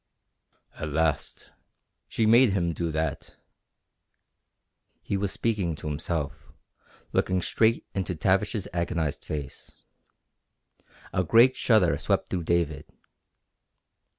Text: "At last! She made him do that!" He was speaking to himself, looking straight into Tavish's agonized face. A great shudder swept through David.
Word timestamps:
"At 0.77 0.89
last! 0.89 1.51
She 2.07 2.25
made 2.25 2.53
him 2.53 2.73
do 2.73 2.89
that!" 2.89 3.35
He 5.03 5.15
was 5.15 5.31
speaking 5.31 5.75
to 5.75 5.85
himself, 5.87 6.51
looking 7.13 7.39
straight 7.39 7.85
into 7.93 8.15
Tavish's 8.15 8.67
agonized 8.73 9.23
face. 9.23 9.85
A 11.13 11.23
great 11.23 11.55
shudder 11.55 11.99
swept 11.99 12.29
through 12.29 12.45
David. 12.45 12.85